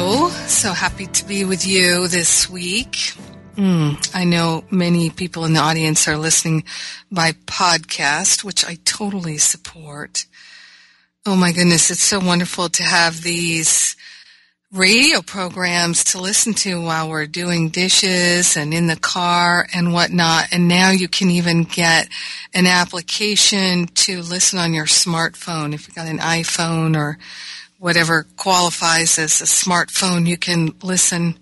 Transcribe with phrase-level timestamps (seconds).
[0.00, 0.28] Hello.
[0.46, 3.14] So happy to be with you this week.
[3.56, 6.62] Mm, I know many people in the audience are listening
[7.10, 10.24] by podcast, which I totally support.
[11.26, 13.96] Oh my goodness, it's so wonderful to have these
[14.70, 20.44] radio programs to listen to while we're doing dishes and in the car and whatnot.
[20.52, 22.08] And now you can even get
[22.54, 25.74] an application to listen on your smartphone.
[25.74, 27.18] If you've got an iPhone or
[27.78, 31.38] whatever qualifies as a smartphone, you can listen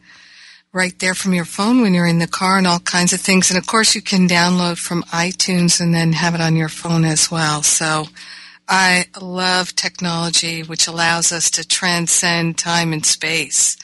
[0.73, 3.51] right there from your phone when you're in the car and all kinds of things.
[3.51, 7.05] And of course you can download from iTunes and then have it on your phone
[7.05, 7.63] as well.
[7.63, 8.05] So
[8.69, 13.79] I love technology which allows us to transcend time and space.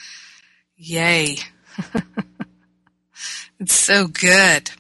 [0.77, 1.39] Yay.
[3.61, 4.71] it's so good.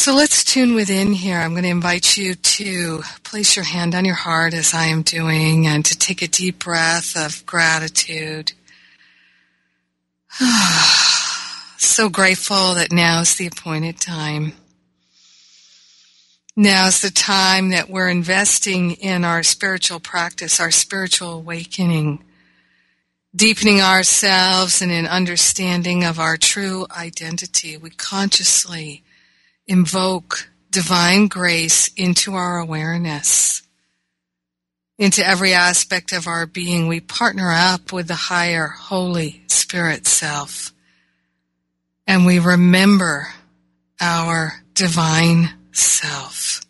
[0.00, 1.36] So let's tune within here.
[1.36, 5.02] I'm going to invite you to place your hand on your heart as I am
[5.02, 8.52] doing and to take a deep breath of gratitude.
[11.76, 14.54] so grateful that now is the appointed time.
[16.56, 22.24] Now is the time that we're investing in our spiritual practice, our spiritual awakening,
[23.36, 27.76] deepening ourselves and in an understanding of our true identity.
[27.76, 29.04] We consciously
[29.70, 33.62] invoke divine grace into our awareness.
[34.98, 40.72] Into every aspect of our being, we partner up with the higher Holy Spirit self.
[42.04, 43.28] And we remember
[44.00, 46.62] our divine self.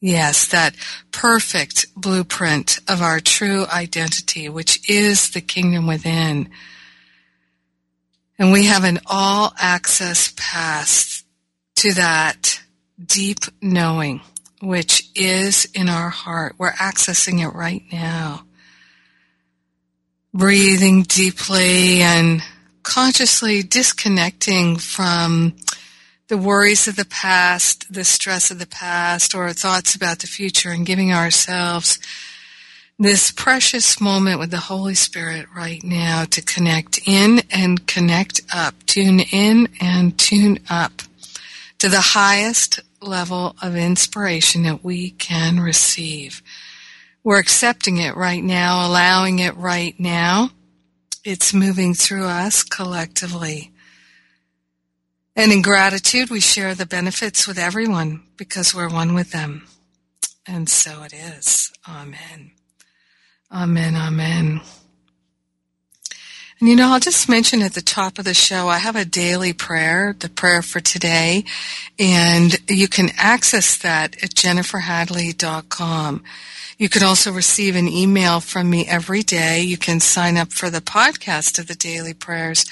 [0.00, 0.74] Yes, that
[1.12, 6.50] perfect blueprint of our true identity, which is the kingdom within.
[8.40, 11.13] And we have an all access pass
[11.84, 12.62] to that
[12.98, 14.22] deep knowing
[14.62, 16.54] which is in our heart.
[16.56, 18.46] We're accessing it right now.
[20.32, 22.40] Breathing deeply and
[22.82, 25.56] consciously disconnecting from
[26.28, 30.70] the worries of the past, the stress of the past, or thoughts about the future
[30.70, 31.98] and giving ourselves
[32.98, 38.74] this precious moment with the Holy Spirit right now to connect in and connect up,
[38.86, 41.02] tune in and tune up
[41.78, 46.42] to the highest level of inspiration that we can receive.
[47.22, 50.50] We're accepting it right now, allowing it right now.
[51.24, 53.72] It's moving through us collectively.
[55.36, 59.66] And in gratitude, we share the benefits with everyone because we're one with them.
[60.46, 61.72] And so it is.
[61.88, 62.52] Amen.
[63.50, 63.96] Amen.
[63.96, 64.60] Amen.
[66.60, 69.04] And you know, I'll just mention at the top of the show, I have a
[69.04, 71.44] daily prayer, the prayer for today,
[71.98, 76.22] and you can access that at jenniferhadley.com.
[76.78, 79.62] You can also receive an email from me every day.
[79.62, 82.66] You can sign up for the podcast of the daily prayers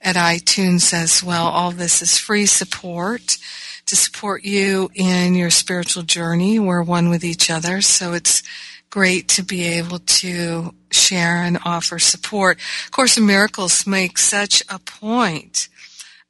[0.00, 1.46] at iTunes as well.
[1.46, 3.38] All this is free support
[3.86, 6.58] to support you in your spiritual journey.
[6.58, 8.42] We're one with each other, so it's
[8.90, 12.58] great to be able to share and offer support.
[12.86, 15.68] Of Course in Miracles makes such a point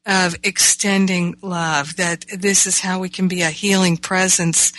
[0.06, 4.72] of extending love that this is how we can be a healing presence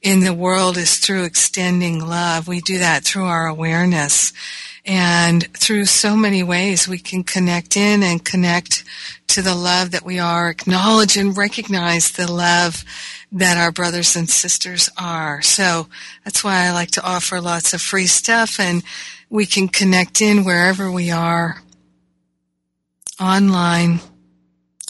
[0.00, 2.46] in the world is through extending love.
[2.46, 4.32] We do that through our awareness
[4.86, 8.84] and through so many ways we can connect in and connect
[9.26, 12.84] to the love that we are, acknowledge and recognize the love
[13.32, 15.42] that our brothers and sisters are.
[15.42, 15.88] So
[16.24, 18.84] that's why I like to offer lots of free stuff and
[19.28, 21.62] we can connect in wherever we are,
[23.20, 24.00] online,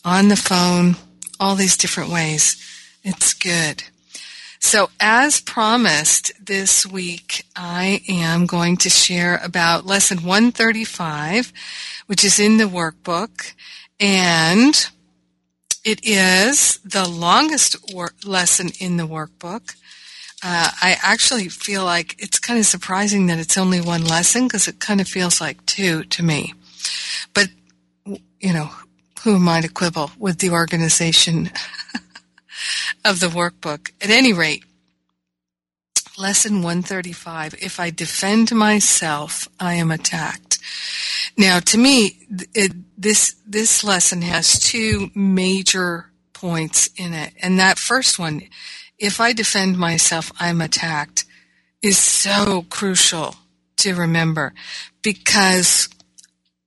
[0.05, 0.97] on the phone,
[1.41, 2.57] all these different ways.
[3.03, 3.85] It's good.
[4.59, 11.53] So, as promised, this week I am going to share about lesson 135,
[12.07, 13.53] which is in the workbook,
[14.01, 14.89] and
[15.85, 19.77] it is the longest wor- lesson in the workbook.
[20.43, 24.69] Uh, I actually feel like it's kind of surprising that it's only one lesson because
[24.69, 26.55] it kind of feels like two to me.
[27.33, 27.49] But,
[28.05, 28.71] you know,
[29.23, 31.51] who am I to quibble with the organization
[33.05, 33.91] of the workbook?
[34.03, 34.65] At any rate,
[36.19, 40.59] lesson 135 If I defend myself, I am attacked.
[41.37, 42.19] Now, to me,
[42.55, 47.33] it, this, this lesson has two major points in it.
[47.43, 48.43] And that first one,
[48.99, 51.25] if I defend myself, I'm attacked,
[51.83, 53.37] is so crucial
[53.79, 54.55] to remember
[55.03, 55.89] because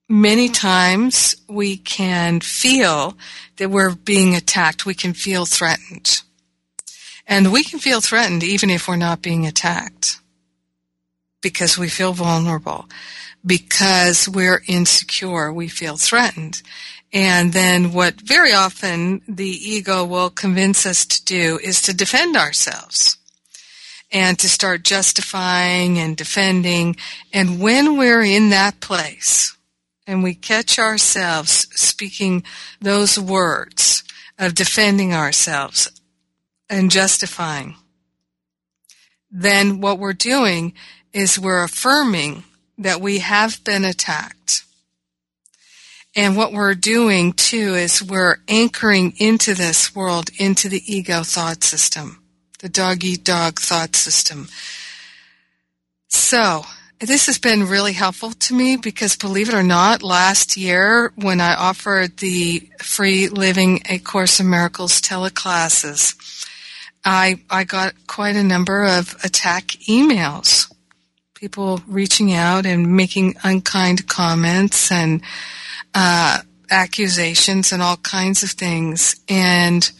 [0.08, 3.16] many times we can feel
[3.56, 4.86] that we're being attacked.
[4.86, 6.22] We can feel threatened.
[7.26, 10.18] And we can feel threatened even if we're not being attacked
[11.40, 12.86] because we feel vulnerable,
[13.46, 16.62] because we're insecure, we feel threatened.
[17.12, 22.36] And then what very often the ego will convince us to do is to defend
[22.36, 23.16] ourselves
[24.12, 26.96] and to start justifying and defending.
[27.32, 29.56] And when we're in that place,
[30.10, 32.42] and we catch ourselves speaking
[32.80, 34.02] those words
[34.40, 35.88] of defending ourselves
[36.68, 37.76] and justifying,
[39.30, 40.72] then what we're doing
[41.12, 42.42] is we're affirming
[42.76, 44.59] that we have been attacked.
[46.16, 51.62] And what we're doing too is we're anchoring into this world, into the ego thought
[51.62, 52.22] system,
[52.58, 54.48] the dog eat dog thought system.
[56.08, 56.64] So,
[56.98, 61.40] this has been really helpful to me because believe it or not, last year when
[61.40, 66.16] I offered the free Living A Course in Miracles teleclasses,
[67.04, 70.70] I, I got quite a number of attack emails.
[71.34, 75.22] People reaching out and making unkind comments and,
[75.94, 76.40] uh,
[76.70, 79.20] accusations and all kinds of things.
[79.28, 79.90] And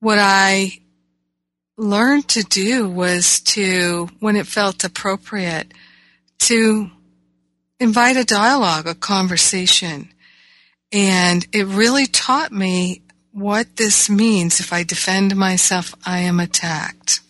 [0.00, 0.80] what I
[1.76, 5.72] learned to do was to, when it felt appropriate,
[6.40, 6.90] to
[7.80, 10.08] invite a dialogue, a conversation.
[10.92, 13.02] And it really taught me
[13.32, 14.60] what this means.
[14.60, 17.20] If I defend myself, I am attacked.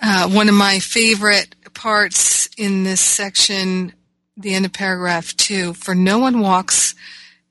[0.00, 3.92] Uh, one of my favorite parts in this section,
[4.36, 6.94] the end of paragraph two, for no one walks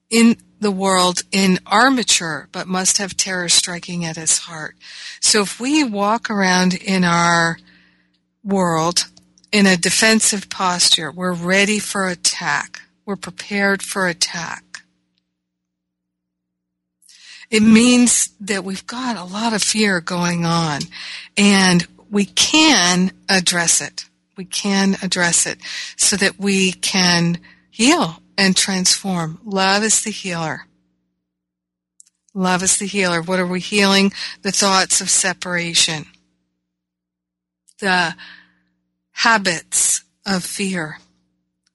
[0.09, 4.75] in the world in armature, but must have terror striking at his heart.
[5.19, 7.57] So if we walk around in our
[8.43, 9.05] world
[9.51, 12.81] in a defensive posture, we're ready for attack.
[13.05, 14.63] We're prepared for attack.
[17.49, 20.81] It means that we've got a lot of fear going on
[21.37, 24.05] and we can address it.
[24.35, 25.59] We can address it
[25.95, 27.39] so that we can
[27.69, 29.39] heal and transform.
[29.43, 30.67] Love is the healer.
[32.33, 33.21] Love is the healer.
[33.21, 34.11] What are we healing?
[34.41, 36.07] The thoughts of separation,
[37.79, 38.15] the
[39.11, 40.97] habits of fear.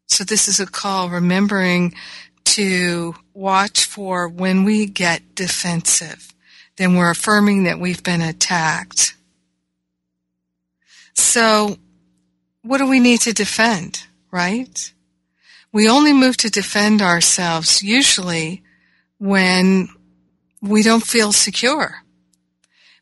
[0.06, 1.94] So this is a call remembering
[2.44, 6.32] to watch for when we get defensive.
[6.76, 9.14] Then we're affirming that we've been attacked.
[11.14, 11.76] So
[12.68, 14.92] what do we need to defend, right?
[15.72, 18.62] We only move to defend ourselves usually
[19.16, 19.88] when
[20.60, 22.02] we don't feel secure.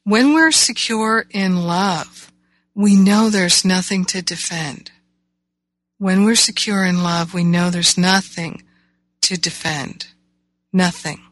[0.05, 2.31] When we're secure in love,
[2.77, 4.93] we know there's nothing to defend.
[5.99, 8.63] When we're secure in love, we know there's nothing
[9.23, 10.07] to defend.
[10.73, 11.23] Nothing.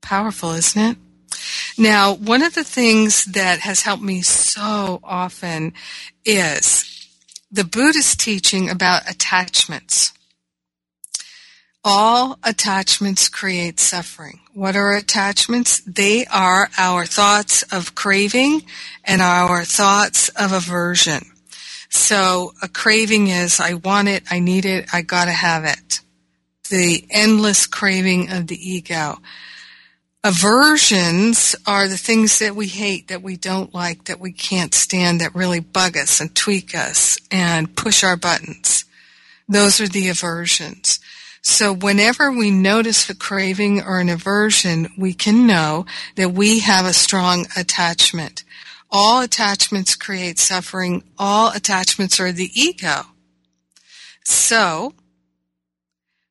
[0.00, 0.96] Powerful, isn't it?
[1.80, 5.74] Now, one of the things that has helped me so often
[6.24, 7.06] is
[7.52, 10.12] the Buddhist teaching about attachments.
[11.84, 14.40] All attachments create suffering.
[14.54, 15.80] What are attachments?
[15.86, 18.62] They are our thoughts of craving
[19.04, 21.30] and our thoughts of aversion.
[21.90, 26.00] So a craving is, I want it, I need it, I gotta have it.
[26.70, 29.18] The endless craving of the ego.
[30.24, 35.20] Aversions are the things that we hate, that we don't like, that we can't stand,
[35.20, 38.84] that really bug us and tweak us and push our buttons.
[39.48, 40.98] Those are the aversions.
[41.40, 46.84] So whenever we notice a craving or an aversion, we can know that we have
[46.84, 48.42] a strong attachment.
[48.90, 51.04] All attachments create suffering.
[51.18, 53.02] All attachments are the ego.
[54.24, 54.94] So,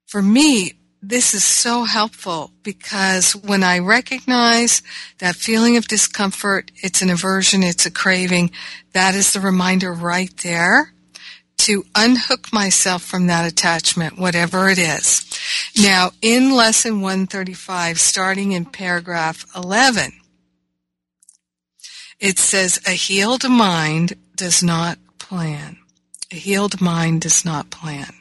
[0.05, 4.81] for me, this is so helpful because when I recognize
[5.19, 8.51] that feeling of discomfort, it's an aversion, it's a craving,
[8.93, 10.93] that is the reminder right there
[11.57, 15.25] to unhook myself from that attachment, whatever it is.
[15.79, 20.11] Now, in lesson 135, starting in paragraph 11,
[22.19, 25.77] it says, a healed mind does not plan.
[26.31, 28.16] A healed mind does not plan.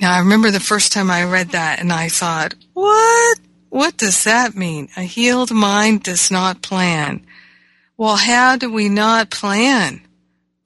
[0.00, 3.38] Now, I remember the first time I read that and I thought, what?
[3.70, 4.88] What does that mean?
[4.96, 7.24] A healed mind does not plan.
[7.96, 10.00] Well, how do we not plan?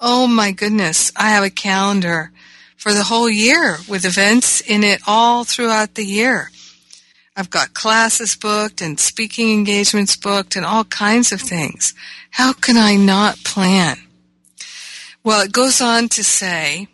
[0.00, 2.32] Oh my goodness, I have a calendar
[2.76, 6.50] for the whole year with events in it all throughout the year.
[7.36, 11.94] I've got classes booked and speaking engagements booked and all kinds of things.
[12.30, 13.98] How can I not plan?
[15.22, 16.88] Well, it goes on to say,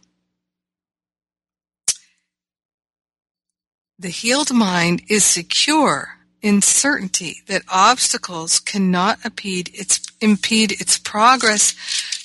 [4.05, 11.75] the healed mind is secure in certainty that obstacles cannot impede its, impede its progress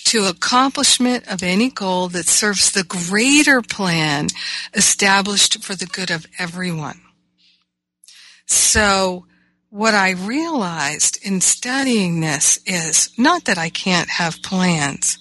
[0.04, 4.28] to accomplishment of any goal that serves the greater plan
[4.74, 7.00] established for the good of everyone.
[8.46, 9.26] So,
[9.70, 15.18] what I realized in studying this is not that I can't have plans,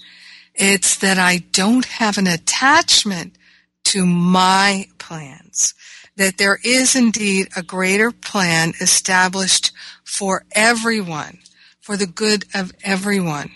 [0.57, 3.39] it's that I don't have an attachment
[3.85, 5.75] to my plans.
[6.19, 9.73] That there is indeed a greater plan established
[10.05, 11.39] for everyone,
[11.81, 13.53] for the good of everyone.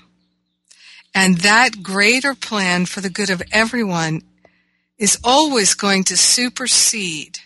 [1.15, 4.23] And that greater plan for the good of everyone
[4.97, 7.41] is always going to supersede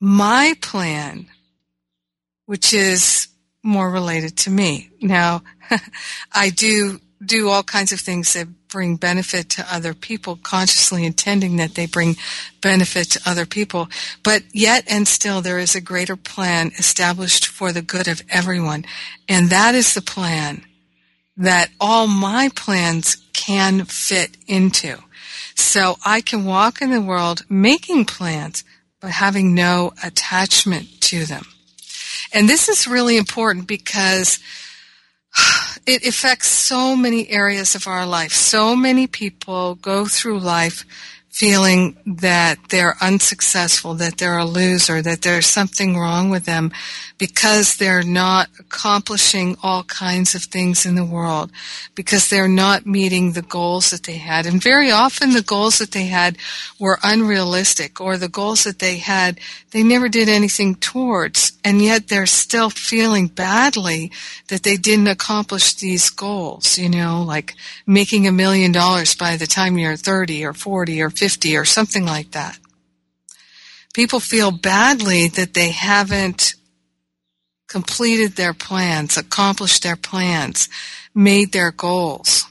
[0.00, 1.28] my plan,
[2.44, 3.28] which is
[3.62, 4.90] more related to me.
[5.00, 5.42] Now,
[6.32, 11.56] I do do all kinds of things that bring benefit to other people, consciously intending
[11.56, 12.14] that they bring
[12.60, 13.88] benefit to other people.
[14.22, 18.84] But yet and still, there is a greater plan established for the good of everyone.
[19.30, 20.66] And that is the plan
[21.38, 24.98] that all my plans can fit into.
[25.54, 28.62] So I can walk in the world making plans,
[29.00, 31.46] but having no attachment to them.
[32.30, 34.38] And this is really important because
[35.86, 38.32] it affects so many areas of our life.
[38.32, 40.84] So many people go through life
[41.36, 46.72] feeling that they're unsuccessful, that they're a loser, that there's something wrong with them
[47.18, 51.52] because they're not accomplishing all kinds of things in the world,
[51.94, 54.46] because they're not meeting the goals that they had.
[54.46, 56.36] And very often the goals that they had
[56.78, 59.38] were unrealistic or the goals that they had,
[59.70, 61.52] they never did anything towards.
[61.64, 64.10] And yet they're still feeling badly
[64.48, 67.54] that they didn't accomplish these goals, you know, like
[67.86, 71.64] making a million dollars by the time you're 30 or 40 or 50 50 or
[71.64, 72.58] something like that.
[73.94, 76.54] People feel badly that they haven't
[77.76, 80.70] completed their plans, accomplished their plans,
[81.14, 82.46] made their goals.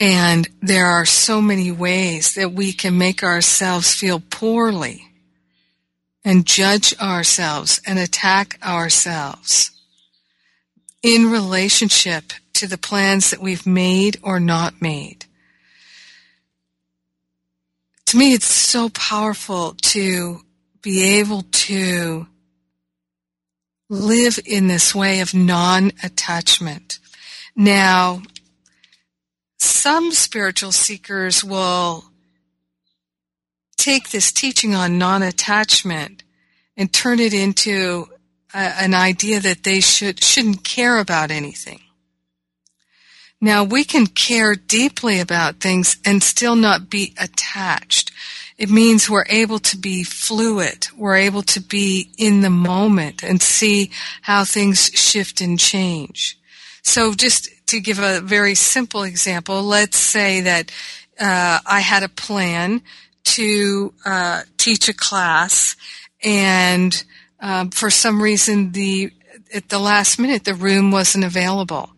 [0.00, 5.08] And there are so many ways that we can make ourselves feel poorly
[6.24, 9.72] and judge ourselves and attack ourselves
[11.02, 15.26] in relationship to the plans that we've made or not made.
[18.06, 20.40] To me, it's so powerful to
[20.82, 22.26] be able to
[23.88, 26.98] live in this way of non-attachment.
[27.54, 28.22] Now,
[29.58, 32.04] some spiritual seekers will
[33.76, 36.22] take this teaching on non-attachment
[36.76, 38.06] and turn it into
[38.54, 41.80] a, an idea that they should shouldn't care about anything.
[43.40, 48.12] Now we can care deeply about things and still not be attached.
[48.58, 50.88] It means we're able to be fluid.
[50.96, 53.90] We're able to be in the moment and see
[54.22, 56.38] how things shift and change.
[56.82, 60.70] So just to give a very simple example, let's say that
[61.18, 62.82] uh, I had a plan
[63.24, 65.76] to uh, teach a class,
[66.22, 67.04] and
[67.40, 69.12] um, for some reason, the
[69.54, 71.90] at the last minute the room wasn't available.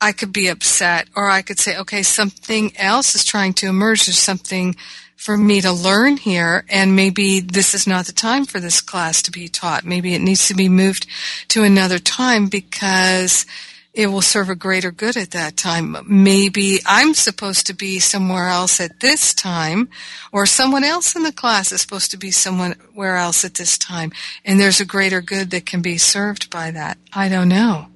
[0.00, 4.06] I could be upset or I could say, okay, something else is trying to emerge.
[4.06, 4.74] There's something
[5.22, 9.22] for me to learn here and maybe this is not the time for this class
[9.22, 9.84] to be taught.
[9.84, 11.06] Maybe it needs to be moved
[11.48, 13.46] to another time because
[13.94, 15.96] it will serve a greater good at that time.
[16.08, 19.90] Maybe I'm supposed to be somewhere else at this time,
[20.32, 24.10] or someone else in the class is supposed to be somewhere else at this time,
[24.46, 26.96] and there's a greater good that can be served by that.
[27.12, 27.91] I don't know.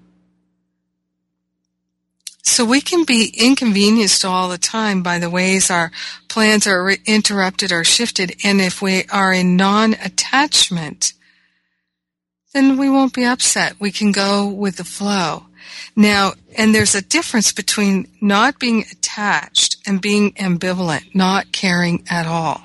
[2.49, 5.91] So we can be inconvenienced all the time by the ways our
[6.29, 8.37] plans are re- interrupted or shifted.
[8.45, 11.13] And if we are in non-attachment,
[12.55, 13.81] then we won't be upset.
[13.81, 15.47] We can go with the flow.
[15.97, 22.27] Now, and there's a difference between not being attached and being ambivalent, not caring at
[22.27, 22.63] all.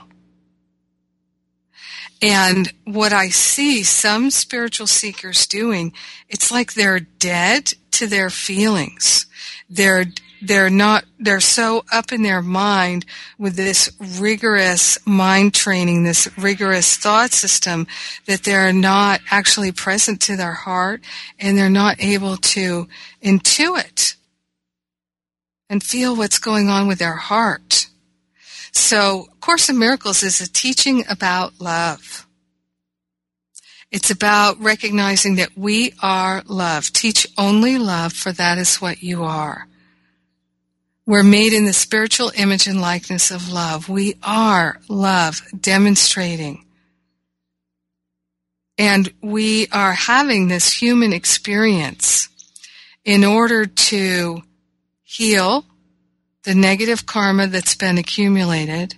[2.21, 5.91] And what I see some spiritual seekers doing,
[6.29, 9.25] it's like they're dead to their feelings.
[9.71, 10.05] They're
[10.41, 13.05] they're not they're so up in their mind
[13.37, 17.85] with this rigorous mind training this rigorous thought system
[18.25, 21.01] that they're not actually present to their heart
[21.39, 22.87] and they're not able to
[23.23, 24.15] intuit
[25.69, 27.87] and feel what's going on with their heart.
[28.73, 32.25] So course in miracles is a teaching about love
[33.91, 36.93] it's about recognizing that we are love.
[36.93, 39.67] Teach only love, for that is what you are.
[41.05, 43.89] We're made in the spiritual image and likeness of love.
[43.89, 46.63] We are love demonstrating.
[48.77, 52.29] And we are having this human experience
[53.03, 54.41] in order to
[55.03, 55.65] heal
[56.43, 58.95] the negative karma that's been accumulated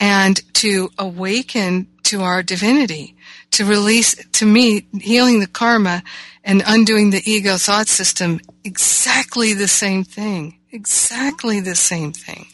[0.00, 3.16] and to awaken to our divinity,
[3.52, 6.02] to release, to me, healing the karma
[6.44, 10.58] and undoing the ego thought system, exactly the same thing.
[10.70, 12.46] Exactly the same thing.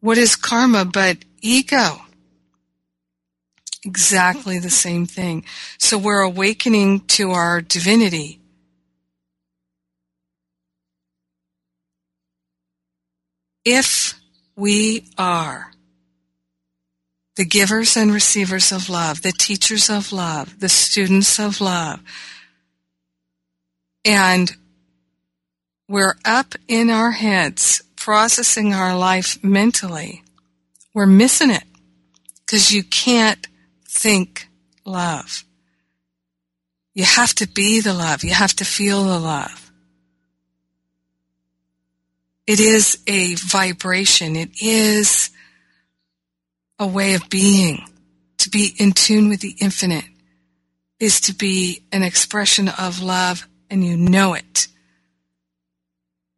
[0.00, 2.00] What is karma but ego?
[3.84, 5.44] Exactly the same thing.
[5.78, 8.40] So we're awakening to our divinity.
[13.64, 14.14] If
[14.56, 15.73] we are
[17.36, 22.00] the givers and receivers of love, the teachers of love, the students of love.
[24.04, 24.54] And
[25.88, 30.22] we're up in our heads processing our life mentally.
[30.92, 31.64] We're missing it
[32.44, 33.46] because you can't
[33.88, 34.48] think
[34.84, 35.44] love.
[36.94, 38.22] You have to be the love.
[38.22, 39.72] You have to feel the love.
[42.46, 44.36] It is a vibration.
[44.36, 45.30] It is
[46.78, 47.86] a way of being.
[48.38, 50.04] To be in tune with the infinite
[51.00, 54.68] is to be an expression of love and you know it.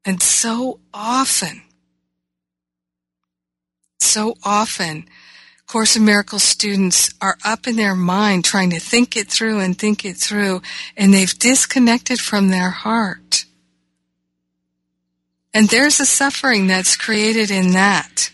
[0.04, 1.62] And so often,
[3.98, 5.08] so often,
[5.66, 9.76] Course in Miracles students are up in their mind trying to think it through and
[9.76, 10.62] think it through,
[10.96, 13.44] and they've disconnected from their heart.
[15.52, 18.30] And there's a suffering that's created in that.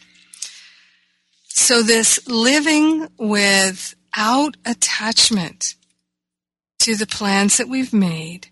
[1.54, 5.74] So this living without attachment
[6.78, 8.48] to the plans that we've made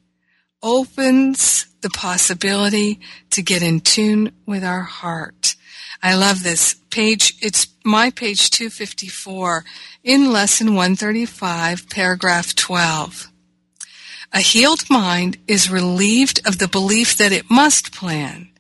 [0.63, 5.57] opens the possibility to get in tune with our heart.
[6.03, 7.35] I love this page.
[7.41, 9.65] It's my page 254
[10.05, 13.29] in lesson 135, paragraph 12.
[14.35, 18.51] A healed mind is relieved of the belief that it must plan,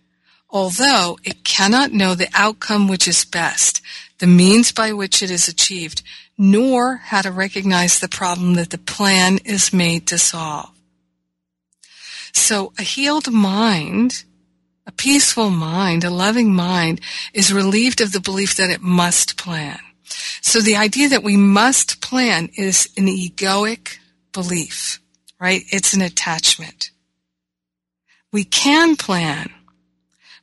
[0.48, 3.82] although it cannot know the outcome which is best
[4.20, 6.02] the means by which it is achieved,
[6.38, 10.70] nor how to recognize the problem that the plan is made to solve.
[12.32, 14.24] So a healed mind,
[14.86, 17.00] a peaceful mind, a loving mind
[17.34, 19.80] is relieved of the belief that it must plan.
[20.42, 23.98] So the idea that we must plan is an egoic
[24.32, 25.00] belief,
[25.40, 25.62] right?
[25.68, 26.90] It's an attachment.
[28.32, 29.50] We can plan,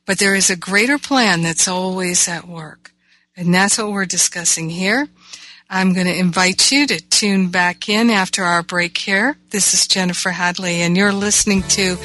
[0.04, 2.92] but there is a greater plan that's always at work.
[3.38, 5.06] And that's what we're discussing here.
[5.70, 9.36] I'm going to invite you to tune back in after our break here.
[9.50, 11.96] This is Jennifer Hadley, and you're listening to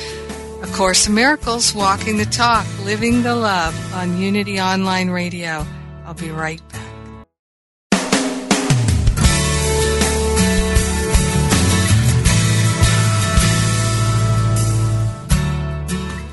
[0.61, 5.65] A Course in Miracles, Walking the Talk, Living the Love on Unity Online Radio.
[6.05, 6.81] I'll be right back.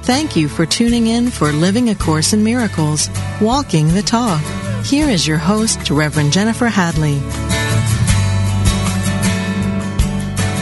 [0.02, 3.08] Thank you for tuning in for Living A Course in Miracles,
[3.40, 4.42] Walking the Talk.
[4.84, 7.18] Here is your host, Reverend Jennifer Hadley.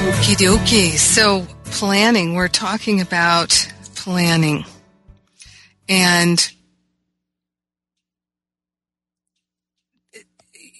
[0.09, 0.99] Okie dokie.
[0.99, 4.65] So, planning, we're talking about planning.
[5.89, 6.51] And,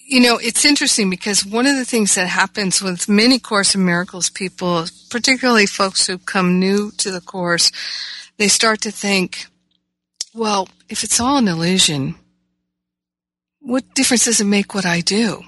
[0.05, 3.85] you know, it's interesting because one of the things that happens with many Course in
[3.85, 7.71] Miracles people, particularly folks who come new to the Course,
[8.37, 9.45] they start to think,
[10.33, 12.15] well, if it's all an illusion,
[13.69, 15.43] what difference does it make what I do?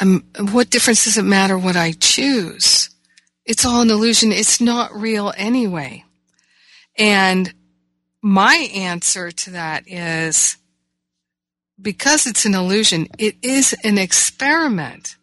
[0.00, 2.88] Um, what difference does it matter what I choose?
[3.44, 4.32] It's all an illusion.
[4.32, 6.04] It's not real anyway.
[6.96, 7.52] And
[8.22, 10.56] my answer to that is
[11.80, 15.16] because it's an illusion, it is an experiment.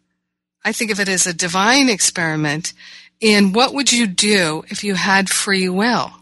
[0.64, 2.72] I think of it as a divine experiment
[3.20, 6.12] in what would you do if you had free will?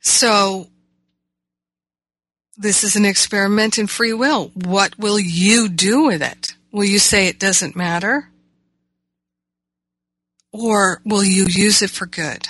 [0.00, 0.68] So,
[2.56, 4.50] this is an experiment in free will.
[4.54, 6.54] What will you do with it?
[6.72, 8.28] Will you say it doesn't matter?
[10.52, 12.48] Or will you use it for good?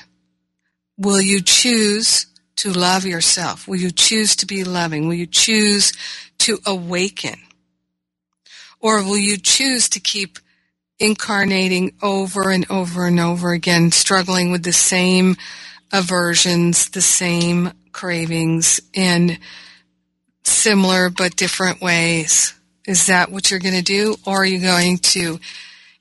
[0.97, 3.69] Will you choose to love yourself?
[3.69, 5.09] Will you choose to be loving?
[5.09, 5.93] Will you choose
[6.39, 7.37] to awaken?
[8.81, 10.39] Or will you choose to keep
[10.99, 15.37] incarnating over and over and over again, struggling with the same
[15.93, 19.39] aversions, the same cravings in
[20.47, 22.55] similar but different ways?
[22.87, 24.17] Is that what you're going to do?
[24.25, 25.39] Or are you going to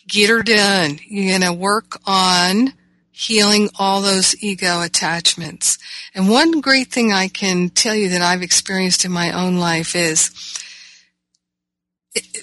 [0.08, 0.99] get her done?
[1.08, 2.73] You're going to work on
[3.12, 5.77] healing all those ego attachments.
[6.13, 9.95] And one great thing I can tell you that I've experienced in my own life
[9.95, 10.31] is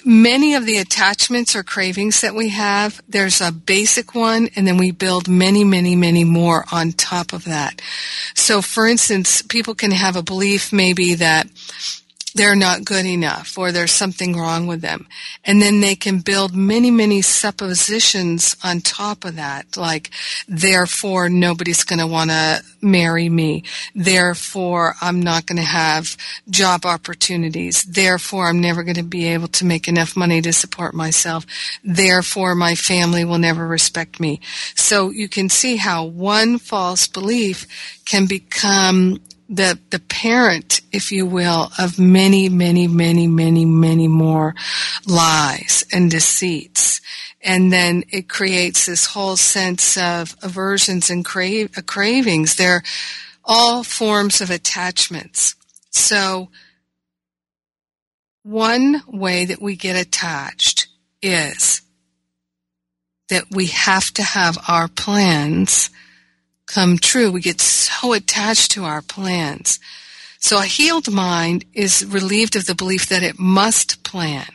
[0.05, 4.77] many of the attachments or cravings that we have, there's a basic one and then
[4.77, 7.81] we build many, many, many more on top of that.
[8.35, 11.47] So for instance, people can have a belief maybe that
[12.35, 15.07] they're not good enough or there's something wrong with them.
[15.43, 20.09] And then they can build many, many suppositions on top of that, like,
[20.47, 23.63] therefore nobody's going to want to marry me.
[23.95, 26.17] Therefore I'm not going to have
[26.49, 27.83] job opportunities.
[27.83, 31.45] Therefore I'm never going to be able to make enough money to support myself.
[31.83, 34.41] Therefore my family will never respect me.
[34.75, 37.67] So you can see how one false belief
[38.05, 39.19] can become
[39.49, 44.55] the the parent, if you will, of many, many, many, many, many more
[45.05, 47.01] lies and deceits.
[47.41, 52.55] And then it creates this whole sense of aversions and crave, uh, cravings.
[52.55, 52.83] They're
[53.43, 55.55] all forms of attachments.
[55.89, 56.49] So
[58.43, 60.87] one way that we get attached
[61.21, 61.81] is
[63.29, 65.89] that we have to have our plans
[66.73, 67.31] come true.
[67.31, 69.79] We get so attached to our plans.
[70.39, 74.47] So a healed mind is relieved of the belief that it must plan.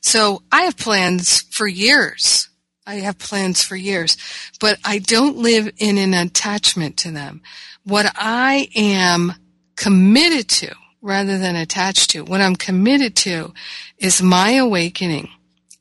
[0.00, 2.48] So I have plans for years.
[2.86, 4.16] I have plans for years,
[4.60, 7.42] but I don't live in an attachment to them.
[7.84, 9.34] What I am
[9.76, 13.52] committed to rather than attached to, what I'm committed to
[13.98, 15.28] is my awakening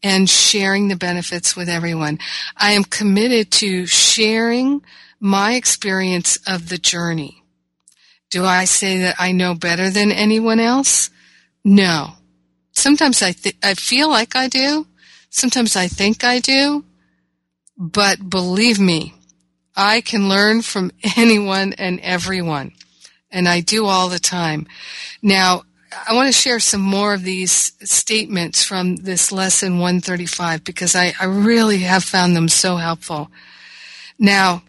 [0.01, 2.19] and sharing the benefits with everyone.
[2.57, 4.81] I am committed to sharing
[5.23, 7.45] my experience of the journey.
[8.29, 11.09] Do I say that I know better than anyone else?
[11.63, 12.15] No.
[12.73, 14.85] Sometimes I th- I feel like I do.
[15.29, 16.83] Sometimes I think I do.
[17.77, 19.13] But believe me,
[19.77, 22.73] I can learn from anyone and everyone.
[23.31, 24.67] And I do all the time.
[25.21, 25.63] Now,
[26.05, 31.13] I want to share some more of these statements from this lesson 135 because I,
[31.19, 33.31] I really have found them so helpful.
[34.19, 34.63] Now,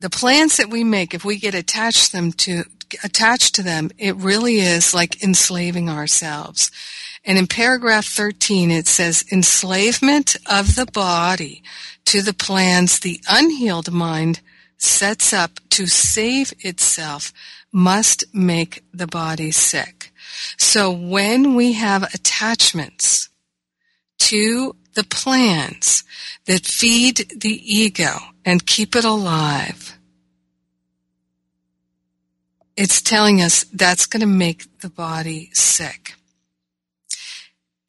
[0.00, 2.64] the plans that we make, if we get attached them to
[3.04, 6.70] attached to them, it really is like enslaving ourselves.
[7.24, 11.62] And in paragraph 13, it says, enslavement of the body
[12.06, 14.40] to the plans the unhealed mind
[14.78, 17.32] sets up to save itself
[17.72, 20.12] must make the body sick.
[20.56, 23.28] So when we have attachments
[24.20, 26.04] to the plans
[26.46, 29.98] that feed the ego and keep it alive.
[32.78, 36.14] It's telling us that's going to make the body sick.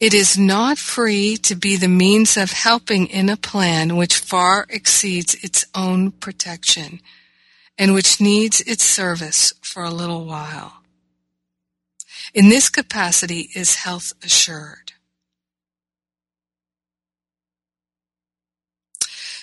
[0.02, 4.66] It is not free to be the means of helping in a plan which far
[4.70, 7.00] exceeds its own protection
[7.78, 10.74] and which needs its service for a little while.
[12.34, 14.92] In this capacity is health assured.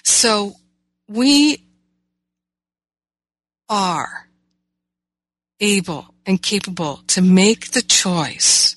[0.02, 0.56] So
[1.08, 1.62] we
[3.68, 4.28] are
[5.60, 8.76] able and capable to make the choice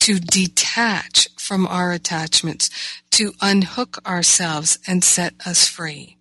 [0.00, 2.70] to detach from our attachments,
[3.10, 6.16] to unhook ourselves and set us free.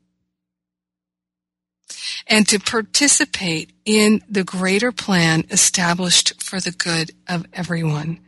[2.27, 8.19] And to participate in the greater plan established for the good of everyone.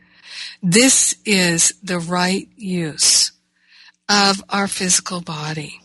[0.62, 3.32] This is the right use
[4.08, 5.79] of our physical body.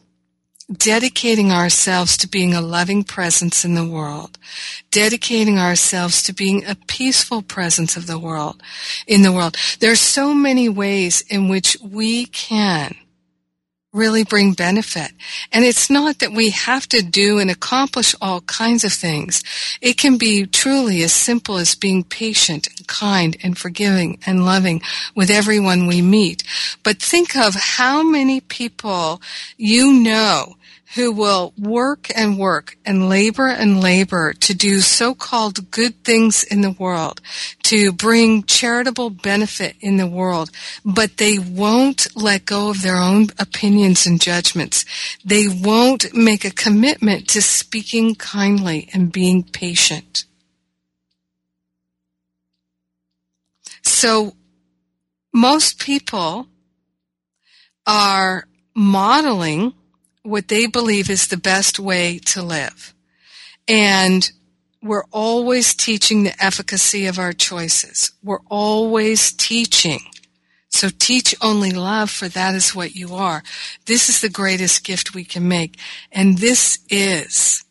[0.71, 4.37] Dedicating ourselves to being a loving presence in the world.
[4.89, 8.63] Dedicating ourselves to being a peaceful presence of the world,
[9.05, 9.57] in the world.
[9.79, 12.95] There are so many ways in which we can
[13.95, 15.11] really bring benefit.
[15.51, 19.41] And it's not that we have to do and accomplish all kinds of things.
[19.81, 24.81] It can be truly as simple as being patient and kind and forgiving and loving
[25.15, 26.43] with everyone we meet.
[26.83, 29.21] But think of how many people
[29.57, 30.57] you know
[30.95, 36.61] who will work and work and labor and labor to do so-called good things in
[36.61, 37.19] the world,
[37.63, 40.49] to bring charitable benefit in the world,
[40.85, 44.85] but they won't let go of their own opinions and judgments.
[45.23, 50.23] They won't make a commitment to speaking kindly and being patient.
[53.83, 54.33] So
[55.33, 56.47] most people
[57.85, 59.73] are modeling
[60.25, 62.93] what they believe is the best way to live.
[63.67, 64.29] And
[64.81, 68.11] we're always teaching the efficacy of our choices.
[68.23, 70.01] We're always teaching.
[70.69, 73.43] So teach only love, for that is what you are.
[73.85, 75.79] This is the greatest gift we can make.
[76.11, 77.63] And this is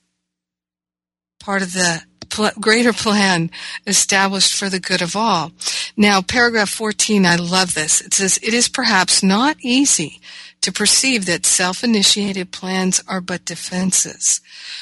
[1.39, 3.51] part of the pl- greater plan
[3.87, 5.53] established for the good of all.
[5.97, 8.01] Now, paragraph 14, I love this.
[8.01, 10.21] It says, it is perhaps not easy
[10.65, 14.41] to perceive that self-initiated plans are but defenses.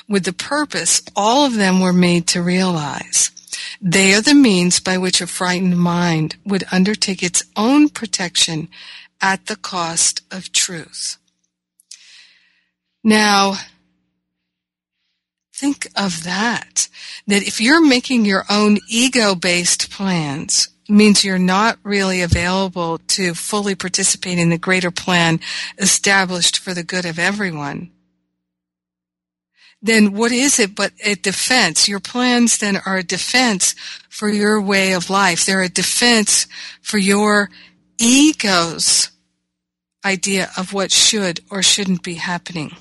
[0.09, 3.33] With the purpose, all of them were made to realize.
[3.81, 8.69] They are the means by which a frightened mind would undertake its own protection
[9.21, 11.19] at the cost of truth.
[13.03, 13.55] Now,
[15.53, 16.89] think of that.
[17.27, 23.75] That if you're making your own ego-based plans, means you're not really available to fully
[23.75, 25.41] participate in the greater plan
[25.79, 27.91] established for the good of everyone,
[29.83, 31.89] then what is it but a defense?
[31.89, 33.75] Your plans then are a defense
[34.09, 35.45] for your way of life.
[35.45, 36.47] They're a defense
[36.81, 37.51] for your
[37.99, 39.11] ego's
[40.05, 42.77] idea of what should or shouldn't be happening.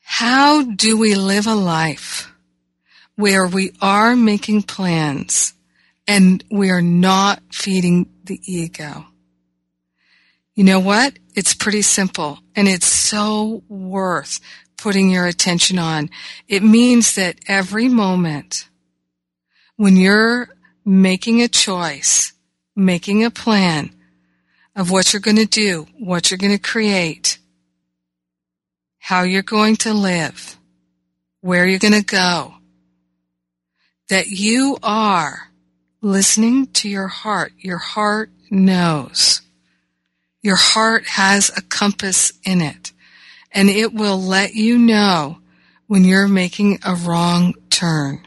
[0.00, 2.32] How do we live a life
[3.16, 5.54] where we are making plans
[6.06, 9.06] and we are not feeding the ego.
[10.54, 11.18] You know what?
[11.34, 14.40] It's pretty simple and it's so worth
[14.76, 16.10] putting your attention on.
[16.48, 18.68] It means that every moment
[19.76, 20.48] when you're
[20.84, 22.32] making a choice,
[22.74, 23.94] making a plan
[24.74, 27.38] of what you're going to do, what you're going to create,
[28.98, 30.56] how you're going to live,
[31.40, 32.55] where you're going to go,
[34.08, 35.50] that you are
[36.00, 37.52] listening to your heart.
[37.58, 39.40] Your heart knows.
[40.42, 42.92] Your heart has a compass in it
[43.50, 45.38] and it will let you know
[45.86, 48.26] when you're making a wrong turn.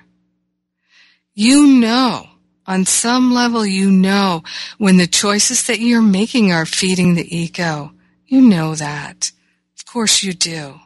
[1.33, 2.27] You know,
[2.67, 4.43] on some level, you know
[4.77, 7.93] when the choices that you're making are feeding the ego.
[8.27, 9.31] You know that.
[9.77, 10.81] Of course you do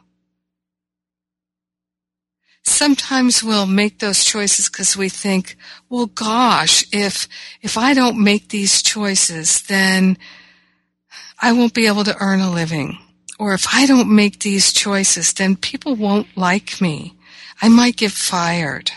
[2.64, 5.56] sometimes we'll make those choices because we think,
[5.88, 7.28] well, gosh, if,
[7.62, 10.18] if I don't make these choices, then
[11.40, 12.98] I won't be able to earn a living.
[13.38, 17.14] Or if I don't make these choices, then people won't like me.
[17.60, 18.90] I might get fired.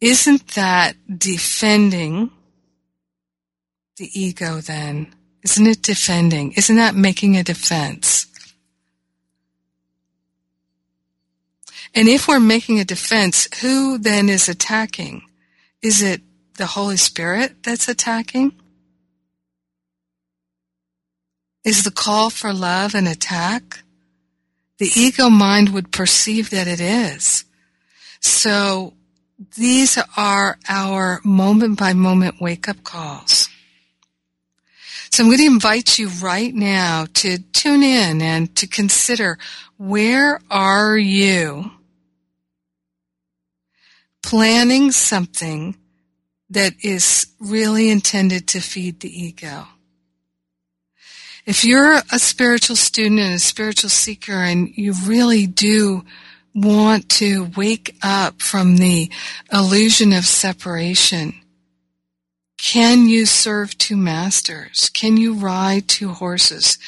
[0.00, 2.30] Isn't that defending
[3.96, 5.14] the ego then?
[5.42, 6.52] Isn't it defending?
[6.52, 8.26] Isn't that making a defense?
[11.96, 15.22] And if we're making a defense, who then is attacking?
[15.80, 16.20] Is it
[16.58, 18.52] the Holy Spirit that's attacking?
[21.64, 23.80] Is the call for love an attack?
[24.76, 27.46] The ego mind would perceive that it is.
[28.20, 28.92] So
[29.56, 33.48] these are our moment by moment wake up calls.
[35.10, 39.38] So I'm going to invite you right now to tune in and to consider
[39.78, 41.70] where are you
[44.26, 45.76] planning something
[46.50, 49.68] that is really intended to feed the ego.
[51.46, 56.04] If you're a spiritual student and a spiritual seeker and you really do
[56.56, 59.12] want to wake up from the
[59.52, 61.34] illusion of separation,
[62.58, 64.90] can you serve two masters?
[64.92, 66.78] Can you ride two horses?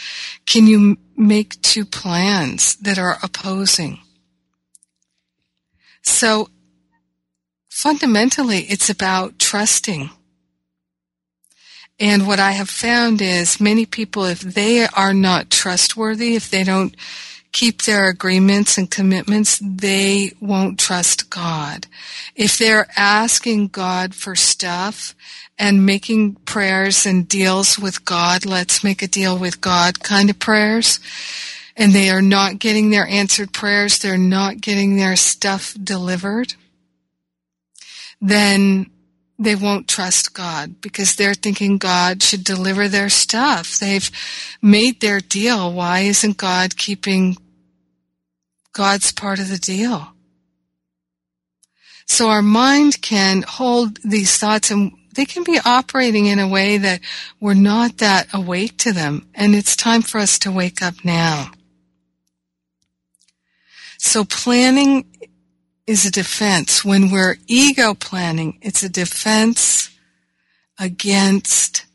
[0.44, 4.01] Can you make two plans that are opposing?
[6.03, 6.48] So
[7.78, 10.10] fundamentally it's about trusting.
[12.00, 16.64] And what I have found is many people, if they are not trustworthy, if they
[16.64, 16.96] don't
[17.52, 21.86] keep their agreements and commitments, they won't trust God.
[22.34, 25.14] If they're asking God for stuff
[25.56, 30.40] and making prayers and deals with God, let's make a deal with God kind of
[30.40, 30.98] prayers,
[31.76, 36.54] and they are not getting their answered prayers, they're not getting their stuff delivered,
[38.20, 38.90] then
[39.38, 43.78] they won't trust God because they're thinking God should deliver their stuff.
[43.78, 44.11] They've
[44.61, 45.72] made their deal.
[45.72, 47.37] Why isn't God keeping
[48.72, 50.09] God's part of the deal?
[52.07, 56.78] So our mind can hold these thoughts and they can be operating in a way
[56.78, 57.00] that
[57.38, 59.28] we're not that awake to them.
[59.35, 61.52] And it's time for us to wake up now.
[63.98, 65.07] So planning
[65.88, 66.85] is a defense.
[66.85, 69.88] When we're ego planning, it's a defense
[70.79, 71.87] against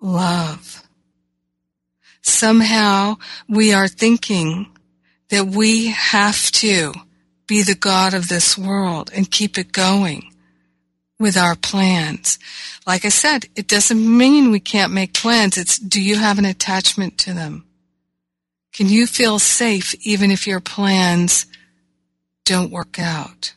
[0.00, 0.82] love.
[2.22, 3.16] Somehow
[3.46, 4.66] we are thinking
[5.28, 6.94] that we have to
[7.46, 10.32] be the God of this world and keep it going
[11.18, 12.38] with our plans.
[12.86, 15.58] Like I said, it doesn't mean we can't make plans.
[15.58, 17.66] It's do you have an attachment to them?
[18.72, 21.44] Can you feel safe even if your plans
[22.44, 23.54] don't work out.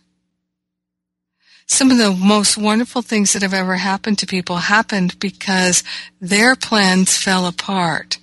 [1.67, 5.83] Some of the most wonderful things that have ever happened to people happened because
[6.21, 8.19] their plans fell apart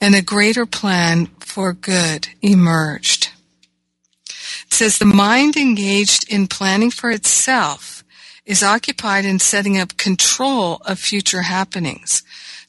[0.00, 3.30] and a greater plan for good emerged.
[4.66, 8.04] It says the mind engaged in planning for itself
[8.44, 12.22] is occupied in setting up control of future happenings.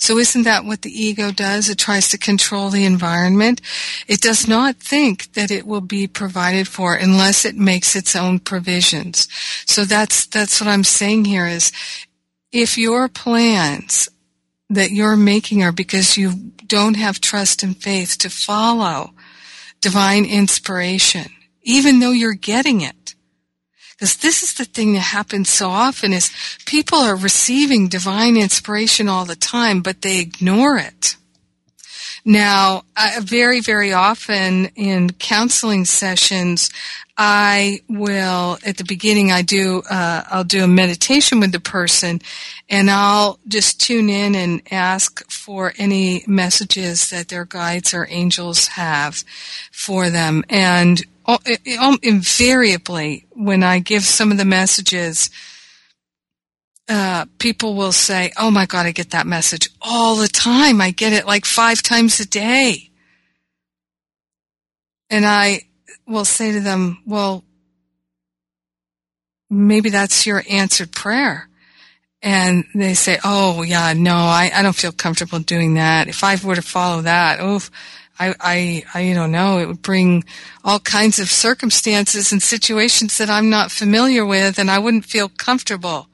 [0.04, 1.70] So isn't that what the ego does?
[1.70, 3.62] It tries to control the environment.
[4.06, 8.40] It does not think that it will be provided for unless it makes its own
[8.40, 9.30] provisions.
[9.66, 11.72] So that's, that's what I'm saying here is
[12.52, 14.10] if your plans
[14.70, 19.12] that you're making are because you don't have trust and faith to follow
[19.80, 23.16] divine inspiration, even though you're getting it,
[24.04, 26.30] because this is the thing that happens so often is
[26.66, 31.16] people are receiving divine inspiration all the time, but they ignore it.
[32.26, 36.70] Now, uh, very, very often in counseling sessions,
[37.18, 42.20] I will, at the beginning, I do, uh, I'll do a meditation with the person
[42.68, 48.68] and I'll just tune in and ask for any messages that their guides or angels
[48.68, 49.24] have
[49.72, 50.44] for them.
[50.50, 51.02] And
[52.02, 55.30] invariably, when I give some of the messages,
[56.90, 60.82] uh, people will say, "Oh my God, I get that message all the time.
[60.82, 62.90] I get it like five times a day."
[65.10, 65.68] And I
[66.06, 67.44] will say to them, "Well,
[69.50, 71.48] maybe that's your answered prayer."
[72.22, 76.08] And they say, "Oh yeah, no, I, I don't feel comfortable doing that.
[76.08, 77.62] If I were to follow that, oh,
[78.20, 80.24] I, I, I don't know, it would bring
[80.64, 85.30] all kinds of circumstances and situations that I'm not familiar with and I wouldn't feel
[85.30, 86.08] comfortable.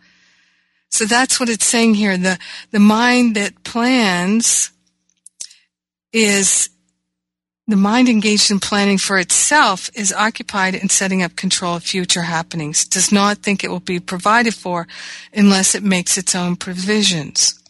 [0.90, 2.18] So that's what it's saying here.
[2.18, 2.40] The,
[2.72, 4.72] the mind that plans
[6.12, 6.70] is
[7.68, 12.24] the mind engaged in planning for itself is occupied in setting up control of future
[12.24, 14.88] happenings, does not think it will be provided for
[15.34, 17.62] unless it makes its own provisions.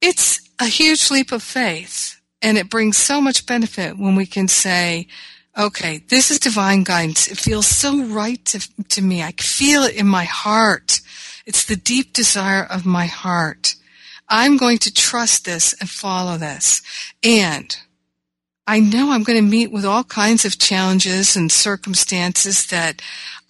[0.00, 4.48] It's a huge leap of faith and it brings so much benefit when we can
[4.48, 5.08] say,
[5.56, 7.26] okay, this is divine guidance.
[7.26, 9.22] It feels so right to, to me.
[9.22, 11.00] I feel it in my heart.
[11.46, 13.74] It's the deep desire of my heart.
[14.28, 16.82] I'm going to trust this and follow this.
[17.24, 17.76] And
[18.66, 23.00] I know I'm going to meet with all kinds of challenges and circumstances that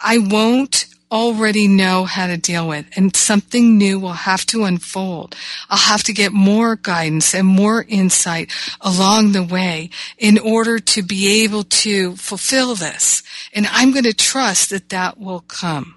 [0.00, 5.34] I won't already know how to deal with and something new will have to unfold.
[5.70, 11.02] I'll have to get more guidance and more insight along the way in order to
[11.02, 13.22] be able to fulfill this.
[13.52, 15.96] And I'm going to trust that that will come.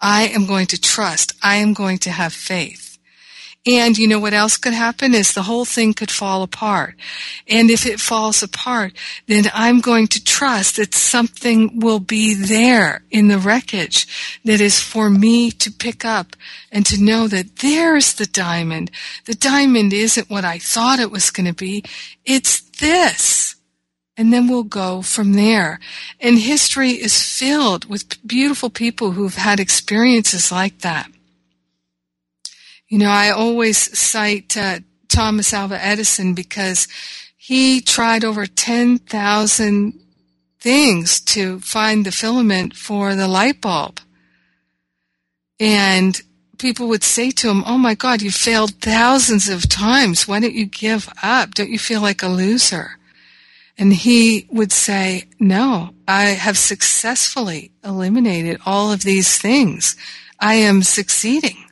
[0.00, 1.32] I am going to trust.
[1.42, 2.85] I am going to have faith.
[3.66, 6.94] And you know what else could happen is the whole thing could fall apart.
[7.48, 8.92] And if it falls apart,
[9.26, 14.80] then I'm going to trust that something will be there in the wreckage that is
[14.80, 16.36] for me to pick up
[16.70, 18.92] and to know that there's the diamond.
[19.24, 21.82] The diamond isn't what I thought it was going to be.
[22.24, 23.56] It's this.
[24.16, 25.80] And then we'll go from there.
[26.20, 31.10] And history is filled with beautiful people who've had experiences like that.
[32.88, 36.86] You know, I always cite uh, Thomas Alva Edison because
[37.36, 40.00] he tried over 10,000
[40.60, 44.00] things to find the filament for the light bulb.
[45.58, 46.20] And
[46.58, 50.28] people would say to him, Oh my God, you failed thousands of times.
[50.28, 51.54] Why don't you give up?
[51.54, 52.98] Don't you feel like a loser?
[53.78, 59.96] And he would say, No, I have successfully eliminated all of these things.
[60.38, 61.65] I am succeeding.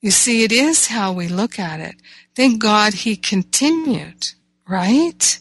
[0.00, 1.96] You see, it is how we look at it.
[2.34, 4.28] Thank God he continued,
[4.68, 5.38] right?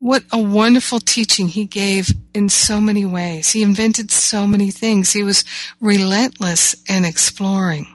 [0.00, 3.50] What a wonderful teaching he gave in so many ways.
[3.50, 5.12] He invented so many things.
[5.12, 5.44] He was
[5.80, 7.86] relentless in exploring.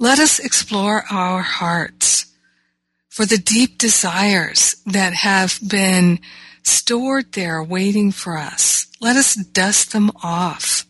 [0.00, 2.26] Let us explore our hearts
[3.08, 6.20] for the deep desires that have been
[6.62, 8.86] stored there waiting for us.
[9.00, 10.86] Let us dust them off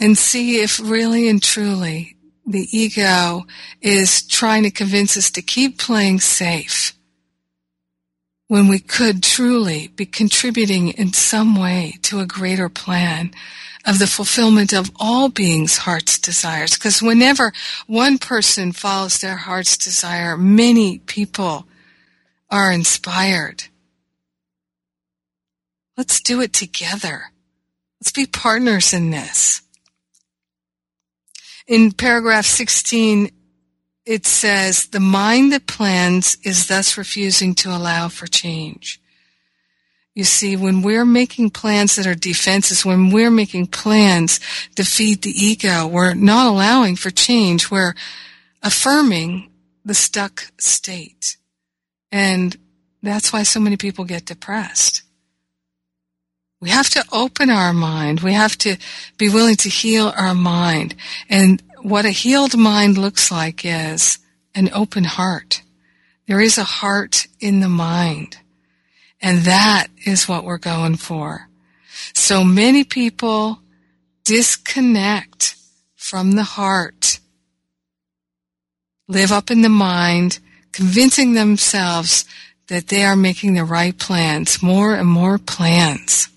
[0.00, 3.44] and see if really and truly the ego
[3.82, 6.94] is trying to convince us to keep playing safe
[8.48, 13.30] when we could truly be contributing in some way to a greater plan
[13.86, 16.74] of the fulfillment of all beings' heart's desires.
[16.74, 17.52] Because whenever
[17.86, 21.66] one person follows their heart's desire, many people
[22.50, 23.64] are inspired.
[25.96, 27.26] Let's do it together.
[28.00, 29.62] Let's be partners in this
[31.70, 33.30] in paragraph 16,
[34.04, 39.00] it says, the mind that plans is thus refusing to allow for change.
[40.12, 44.40] You see, when we're making plans that are defenses, when we're making plans
[44.74, 47.70] to feed the ego, we're not allowing for change.
[47.70, 47.94] We're
[48.64, 49.52] affirming
[49.84, 51.36] the stuck state.
[52.10, 52.56] And
[53.00, 55.04] that's why so many people get depressed.
[56.60, 58.20] We have to open our mind.
[58.20, 58.76] We have to
[59.16, 60.94] be willing to heal our mind.
[61.28, 64.18] And what a healed mind looks like is
[64.54, 65.62] an open heart.
[66.26, 68.36] There is a heart in the mind.
[69.22, 71.48] And that is what we're going for.
[72.14, 73.60] So many people
[74.24, 75.56] disconnect
[75.96, 77.20] from the heart,
[79.08, 80.40] live up in the mind,
[80.72, 82.24] convincing themselves
[82.68, 86.28] that they are making the right plans, more and more plans.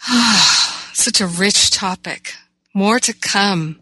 [0.92, 2.34] Such a rich topic.
[2.72, 3.80] More to come.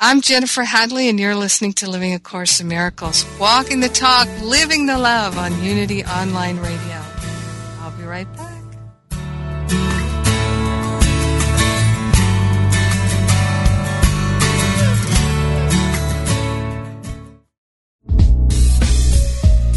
[0.00, 4.28] I'm Jennifer Hadley, and you're listening to Living A Course in Miracles, walking the talk,
[4.42, 7.00] living the love on Unity Online Radio.
[7.80, 8.53] I'll be right back.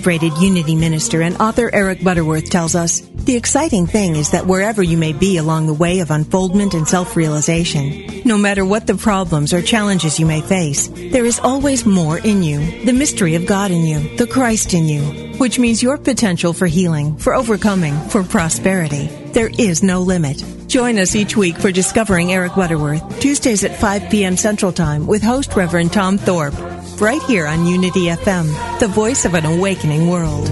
[0.00, 4.82] Celebrated Unity minister and author Eric Butterworth tells us, the exciting thing is that wherever
[4.82, 9.52] you may be along the way of unfoldment and self-realization, no matter what the problems
[9.52, 13.70] or challenges you may face, there is always more in you, the mystery of God
[13.70, 15.02] in you, the Christ in you,
[15.36, 19.08] which means your potential for healing, for overcoming, for prosperity.
[19.34, 20.42] There is no limit.
[20.66, 24.38] Join us each week for Discovering Eric Butterworth, Tuesdays at 5 p.m.
[24.38, 29.34] Central Time with host Reverend Tom Thorpe right here on Unity FM, the voice of
[29.34, 30.48] an awakening world.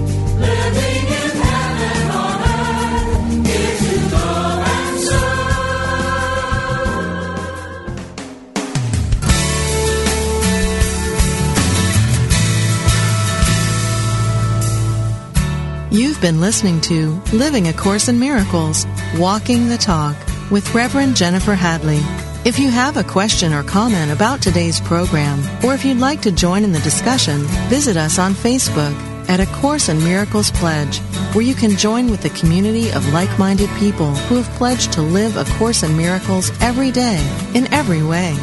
[15.91, 18.85] You've been listening to Living A Course in Miracles,
[19.17, 20.15] Walking the Talk
[20.51, 22.28] with Reverend Jennifer Hadley.
[22.45, 26.31] If you have a question or comment about today's program, or if you'd like to
[26.31, 28.93] join in the discussion, visit us on Facebook
[29.27, 30.99] at A Course in Miracles Pledge,
[31.33, 35.35] where you can join with the community of like-minded people who have pledged to live
[35.35, 37.19] A Course in Miracles every day,
[37.55, 38.33] in every way.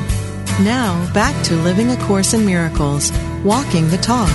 [0.61, 3.11] Now, back to Living A Course in Miracles,
[3.45, 4.29] Walking the Talk.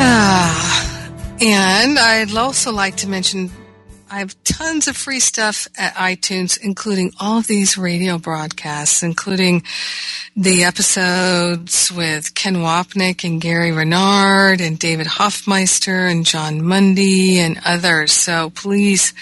[0.00, 3.50] Ah, and I'd also like to mention
[4.10, 9.62] I have tons of free stuff at iTunes, including all of these radio broadcasts, including
[10.34, 17.60] the episodes with Ken Wapnick and Gary Renard and David Hoffmeister and Jon Mundy and
[17.66, 18.12] others.
[18.12, 19.12] So please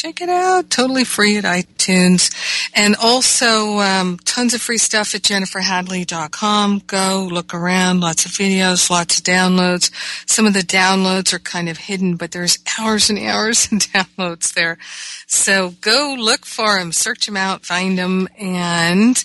[0.00, 0.70] check it out.
[0.70, 2.32] Totally free at iTunes.
[2.74, 6.82] And also, um, tons of free stuff at jenniferhadley.com.
[6.86, 8.00] Go look around.
[8.00, 9.90] Lots of videos, lots of downloads.
[10.26, 14.54] Some of the downloads are kind of hidden, but there's hours and hours and downloads
[14.54, 14.78] there.
[15.26, 19.22] So go look for them, search them out, find them, and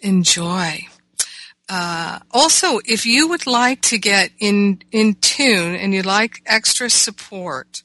[0.00, 0.80] enjoy.
[1.68, 6.90] Uh, also, if you would like to get in in tune and you'd like extra
[6.90, 7.82] support,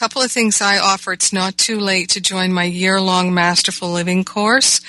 [0.00, 1.12] couple of things I offer.
[1.12, 4.80] It's not too late to join my year long Masterful Living course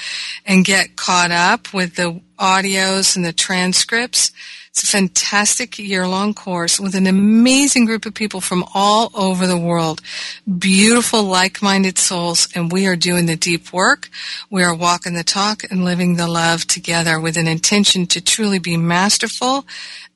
[0.45, 4.31] and get caught up with the audios and the transcripts.
[4.69, 9.47] It's a fantastic year long course with an amazing group of people from all over
[9.47, 9.99] the world.
[10.57, 14.07] Beautiful, like minded souls, and we are doing the deep work.
[14.49, 18.59] We are walking the talk and living the love together with an intention to truly
[18.59, 19.65] be masterful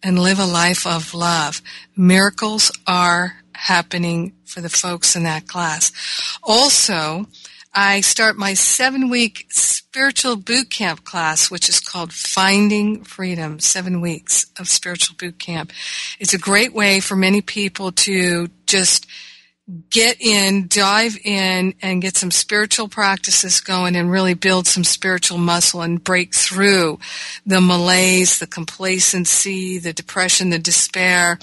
[0.01, 1.61] and live a life of love.
[1.97, 5.91] Miracles are happening for the folks in that class.
[6.43, 7.25] Also,
[7.73, 13.99] I start my seven week spiritual boot camp class, which is called Finding Freedom, seven
[13.99, 15.71] weeks of spiritual boot camp.
[16.19, 19.07] It's a great way for many people to just
[19.89, 25.39] get in, dive in, and get some spiritual practices going and really build some spiritual
[25.39, 26.99] muscle and break through
[27.45, 31.39] the malaise, the complacency, the depression, the despair.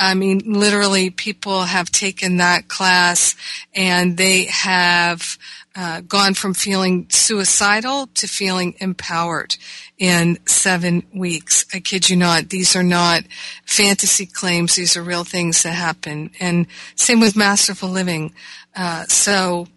[0.00, 3.36] I mean, literally people have taken that class
[3.74, 5.36] and they have
[5.76, 9.56] uh, gone from feeling suicidal to feeling empowered
[9.98, 11.66] in seven weeks.
[11.74, 12.48] I kid you not.
[12.48, 13.24] These are not
[13.66, 14.74] fantasy claims.
[14.74, 16.30] These are real things that happen.
[16.40, 18.32] And same with Masterful Living.
[18.74, 19.68] Uh, so,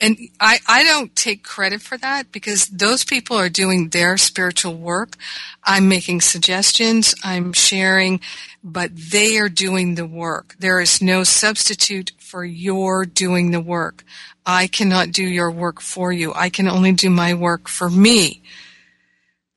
[0.00, 4.74] and I, I don't take credit for that because those people are doing their spiritual
[4.74, 5.16] work.
[5.64, 7.14] I'm making suggestions.
[7.24, 8.20] I'm sharing,
[8.62, 10.54] but they are doing the work.
[10.60, 14.04] There is no substitute for your doing the work.
[14.46, 16.32] I cannot do your work for you.
[16.32, 18.42] I can only do my work for me.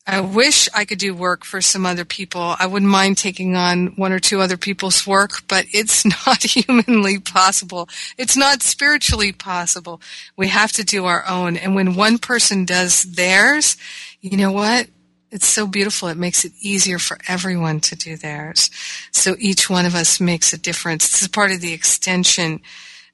[0.07, 2.55] I wish I could do work for some other people.
[2.59, 7.19] I wouldn't mind taking on one or two other people's work, but it's not humanly
[7.19, 7.87] possible.
[8.17, 10.01] It's not spiritually possible.
[10.35, 11.55] We have to do our own.
[11.55, 13.77] And when one person does theirs,
[14.21, 14.87] you know what?
[15.29, 16.09] It's so beautiful.
[16.09, 18.69] It makes it easier for everyone to do theirs.
[19.11, 21.09] So each one of us makes a difference.
[21.09, 22.59] This is part of the extension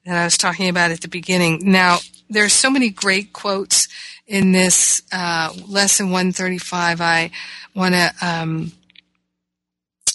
[0.04, 1.60] that I was talking about at the beginning.
[1.62, 3.88] Now, there's so many great quotes
[4.26, 7.00] in this uh, lesson 135.
[7.00, 7.30] I
[7.74, 8.72] want to um,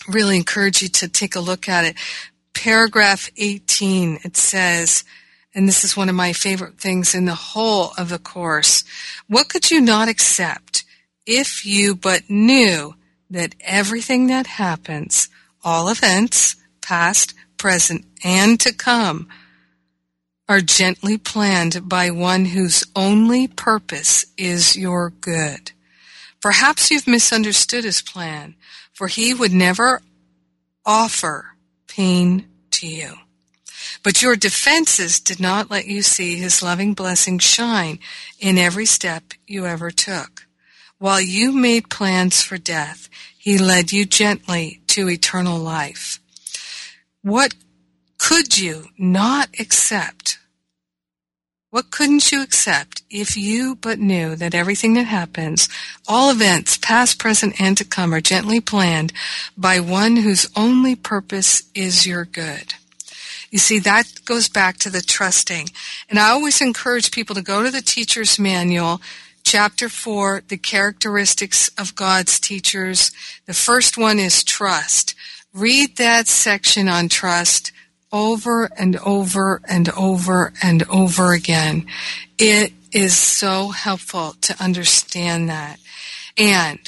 [0.07, 1.95] really encourage you to take a look at it.
[2.53, 5.03] Paragraph 18, it says,
[5.55, 8.83] and this is one of my favorite things in the whole of the course.
[9.27, 10.83] What could you not accept
[11.25, 12.95] if you but knew
[13.29, 15.29] that everything that happens,
[15.63, 19.27] all events, past, present, and to come,
[20.47, 25.71] are gently planned by one whose only purpose is your good.
[26.41, 28.55] Perhaps you've misunderstood his plan,
[28.91, 30.01] for he would never
[30.85, 31.55] offer
[31.87, 33.13] pain to you.
[34.03, 37.99] But your defenses did not let you see his loving blessing shine
[38.39, 40.45] in every step you ever took.
[40.97, 46.19] While you made plans for death, he led you gently to eternal life.
[47.21, 47.55] What
[48.23, 50.39] could you not accept?
[51.71, 55.67] What couldn't you accept if you but knew that everything that happens,
[56.07, 59.11] all events, past, present, and to come, are gently planned
[59.57, 62.75] by one whose only purpose is your good?
[63.51, 65.67] You see, that goes back to the trusting.
[66.09, 69.01] And I always encourage people to go to the teacher's manual,
[69.43, 73.11] chapter four, the characteristics of God's teachers.
[73.47, 75.13] The first one is trust.
[75.53, 77.72] Read that section on trust
[78.13, 81.87] over and over and over and over again.
[82.37, 85.79] It is so helpful to understand that.
[86.37, 86.79] And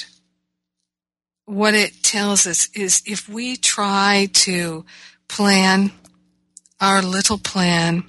[1.44, 4.84] what it tells us is if we try to
[5.28, 5.90] plan
[6.80, 8.04] our little plan,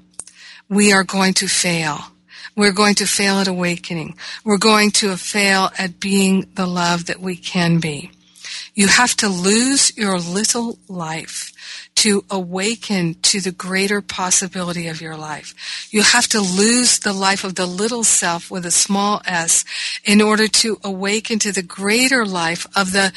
[0.70, 2.00] we are going to fail.
[2.56, 4.16] We're going to fail at awakening.
[4.44, 8.12] We're going to fail at being the love that we can be.
[8.74, 11.52] You have to lose your little life
[11.98, 15.88] to awaken to the greater possibility of your life.
[15.90, 19.66] You have to lose the life of the little self with a small s
[20.04, 23.12] in order to awaken to the greater life of the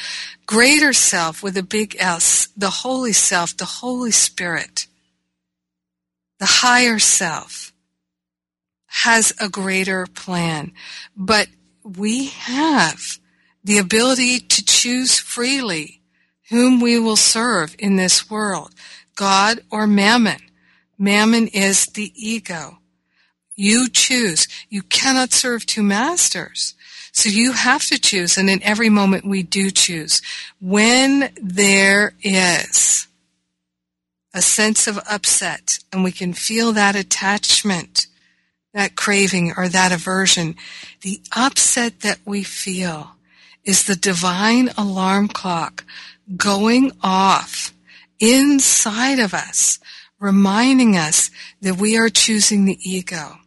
[0.47, 4.87] greater self with a big S, the holy self, the Holy Spirit.
[6.39, 7.71] The higher self
[8.87, 10.71] has a greater plan,
[11.15, 11.47] but
[11.83, 13.19] we have
[13.63, 16.00] the ability to choose freely
[16.51, 18.71] whom we will serve in this world,
[19.15, 20.39] God or mammon.
[20.97, 22.79] Mammon is the ego.
[23.55, 24.47] You choose.
[24.69, 26.75] You cannot serve two masters.
[27.13, 30.21] So you have to choose, and in every moment we do choose.
[30.59, 33.07] When there is
[34.33, 38.07] a sense of upset, and we can feel that attachment,
[38.73, 40.55] that craving, or that aversion,
[41.01, 43.11] the upset that we feel
[43.63, 45.83] is the divine alarm clock
[46.37, 47.73] going off
[48.19, 49.79] inside of us,
[50.19, 53.37] reminding us that we are choosing the ego.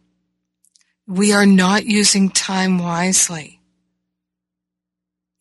[1.07, 3.59] We are not using time wisely.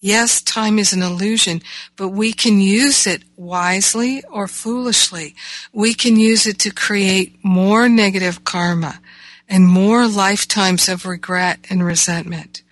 [0.00, 1.62] Yes, time is an illusion,
[1.96, 5.34] but we can use it wisely or foolishly.
[5.72, 9.00] We can use it to create more negative karma
[9.48, 12.62] and more lifetimes of regret and resentment.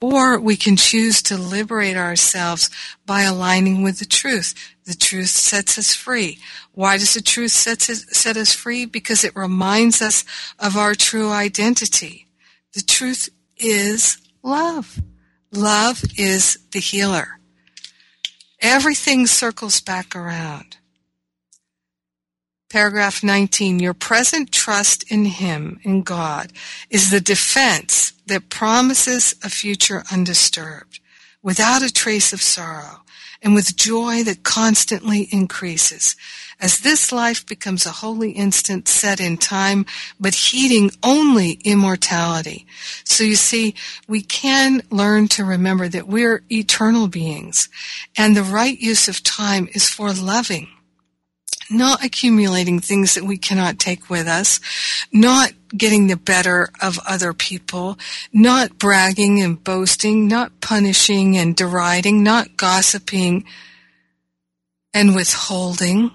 [0.00, 2.70] Or we can choose to liberate ourselves
[3.04, 4.54] by aligning with the truth.
[4.84, 6.38] The truth sets us free.
[6.72, 8.86] Why does the truth set us, set us free?
[8.86, 10.24] Because it reminds us
[10.58, 12.28] of our true identity.
[12.74, 15.00] The truth is love.
[15.52, 17.40] Love is the healer.
[18.60, 20.76] Everything circles back around.
[22.70, 23.78] Paragraph 19.
[23.78, 26.52] Your present trust in Him, in God,
[26.90, 31.00] is the defense that promises a future undisturbed,
[31.42, 33.02] without a trace of sorrow,
[33.42, 36.16] and with joy that constantly increases
[36.60, 39.86] as this life becomes a holy instant set in time,
[40.18, 42.66] but heeding only immortality.
[43.04, 43.74] So you see,
[44.08, 47.68] we can learn to remember that we're eternal beings,
[48.16, 50.68] and the right use of time is for loving
[51.70, 54.60] not accumulating things that we cannot take with us,
[55.12, 57.98] not getting the better of other people,
[58.32, 63.44] not bragging and boasting, not punishing and deriding, not gossiping
[64.94, 66.10] and withholding,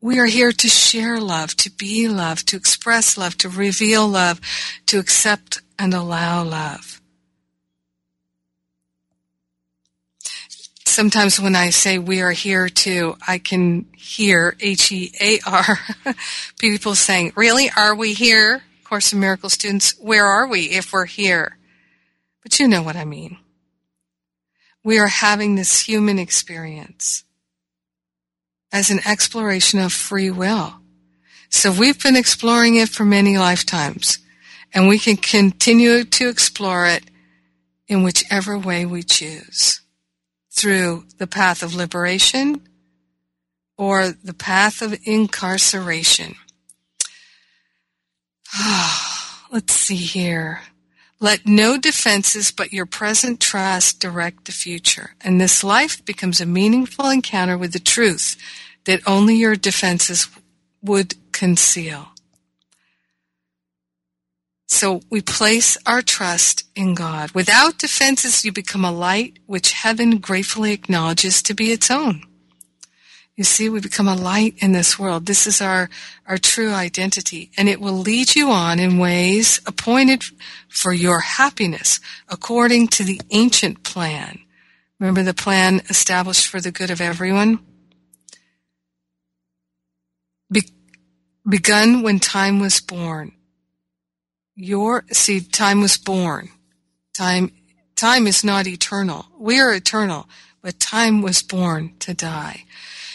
[0.00, 4.40] we are here to share love, to be love, to express love, to reveal love,
[4.86, 7.01] to accept and allow love.
[10.92, 15.78] Sometimes when I say we are here to, I can hear H-E-A-R,
[16.58, 18.62] people saying, really, are we here?
[18.84, 21.56] Course in Miracles students, where are we if we're here?
[22.42, 23.38] But you know what I mean.
[24.84, 27.24] We are having this human experience
[28.70, 30.74] as an exploration of free will.
[31.48, 34.18] So we've been exploring it for many lifetimes,
[34.74, 37.04] and we can continue to explore it
[37.88, 39.81] in whichever way we choose
[40.52, 42.60] through the path of liberation
[43.76, 46.36] or the path of incarceration.
[49.50, 50.60] Let's see here.
[51.20, 56.46] Let no defenses but your present trust direct the future, and this life becomes a
[56.46, 58.36] meaningful encounter with the truth
[58.84, 60.28] that only your defenses
[60.82, 62.11] would conceal.
[64.72, 67.30] So we place our trust in God.
[67.32, 72.22] Without defenses, you become a light which heaven gratefully acknowledges to be its own.
[73.36, 75.26] You see, we become a light in this world.
[75.26, 75.90] This is our,
[76.26, 80.24] our true identity, and it will lead you on in ways appointed
[80.68, 82.00] for your happiness
[82.30, 84.38] according to the ancient plan.
[84.98, 87.58] Remember the plan established for the good of everyone?
[90.50, 90.72] Be-
[91.46, 93.32] begun when time was born.
[94.64, 96.48] Your, see, time was born.
[97.12, 97.50] Time,
[97.96, 99.26] time is not eternal.
[99.36, 100.28] We are eternal,
[100.62, 102.62] but time was born to die.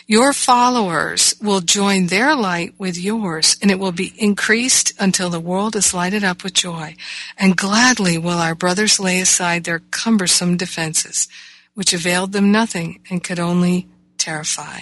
[0.08, 5.40] Your followers will join their light with yours, and it will be increased until the
[5.40, 6.98] world is lighted up with joy.
[7.38, 11.30] And gladly will our brothers lay aside their cumbersome defenses,
[11.76, 13.88] which availed them nothing and could only
[14.18, 14.82] terrify.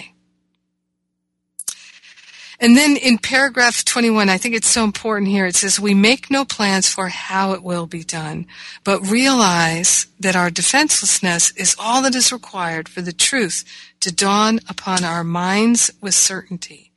[2.58, 5.46] And then in paragraph 21, I think it's so important here.
[5.46, 8.46] It says, we make no plans for how it will be done,
[8.82, 13.64] but realize that our defenselessness is all that is required for the truth
[14.00, 16.92] to dawn upon our minds with certainty.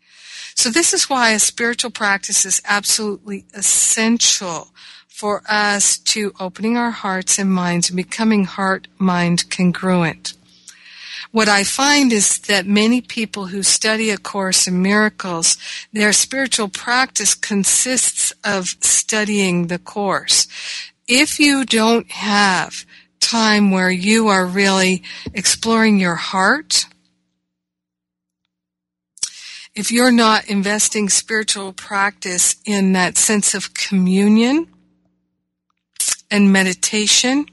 [0.56, 4.70] So this is why a spiritual practice is absolutely essential
[5.08, 10.34] for us to opening our hearts and minds and becoming heart-mind congruent
[11.32, 15.58] what I find is that many people who study A Course in Miracles,
[15.94, 20.48] their spiritual practice consists of studying the Course.
[21.08, 22.86] If you don't have
[23.20, 25.04] time where you are really
[25.34, 26.86] exploring your heart,
[29.76, 34.68] if you're not investing spiritual practice in that sense of communion
[36.32, 37.46] and meditation,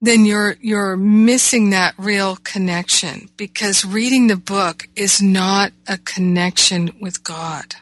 [0.00, 6.90] then you're you're missing that real connection because reading the book is not a connection
[7.00, 7.74] with God.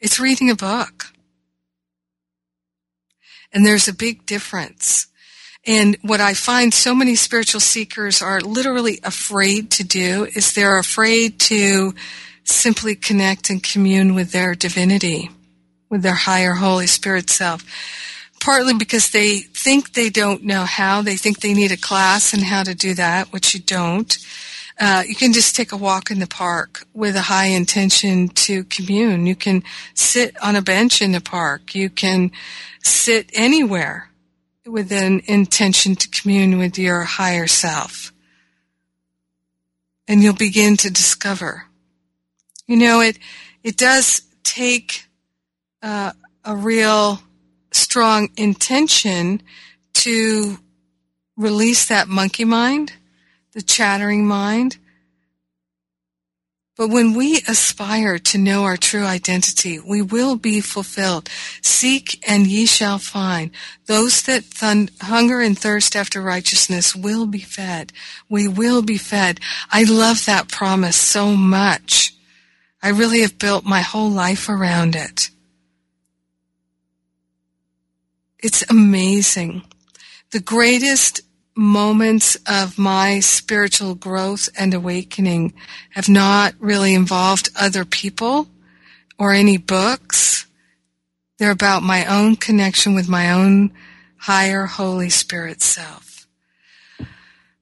[0.00, 1.06] It's reading a book.
[3.52, 5.06] And there's a big difference.
[5.64, 10.78] And what I find so many spiritual seekers are literally afraid to do is they're
[10.78, 11.94] afraid to
[12.44, 15.30] simply connect and commune with their divinity,
[15.88, 17.64] with their higher Holy Spirit self
[18.40, 21.02] partly because they think they don't know how.
[21.02, 24.16] They think they need a class and how to do that, which you don't.
[24.78, 28.64] Uh, you can just take a walk in the park with a high intention to
[28.64, 29.26] commune.
[29.26, 29.62] You can
[29.94, 31.74] sit on a bench in the park.
[31.74, 32.30] You can
[32.82, 34.10] sit anywhere
[34.66, 38.12] with an intention to commune with your higher self.
[40.06, 41.64] And you'll begin to discover.
[42.66, 43.18] You know, it,
[43.62, 45.06] it does take
[45.82, 46.12] uh,
[46.44, 47.20] a real
[47.76, 49.42] strong intention
[49.94, 50.58] to
[51.36, 52.92] release that monkey mind,
[53.52, 54.78] the chattering mind.
[56.76, 61.30] But when we aspire to know our true identity, we will be fulfilled.
[61.62, 63.50] Seek and ye shall find.
[63.86, 64.44] Those that
[65.00, 67.92] hunger and thirst after righteousness will be fed.
[68.28, 69.40] We will be fed.
[69.70, 72.14] I love that promise so much.
[72.82, 75.30] I really have built my whole life around it.
[78.38, 79.62] It's amazing.
[80.30, 81.22] The greatest
[81.56, 85.54] moments of my spiritual growth and awakening
[85.90, 88.48] have not really involved other people
[89.18, 90.46] or any books.
[91.38, 93.72] They're about my own connection with my own
[94.18, 96.26] higher Holy Spirit self.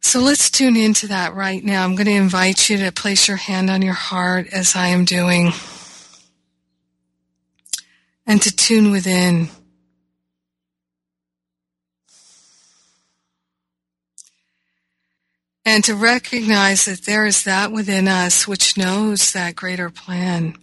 [0.01, 1.85] So let's tune into that right now.
[1.85, 5.05] I'm going to invite you to place your hand on your heart as I am
[5.05, 5.53] doing
[8.27, 9.49] and to tune within.
[15.65, 20.57] And to recognize that there is that within us which knows that greater plan.